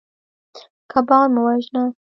[0.91, 1.83] کبان مه وژنه.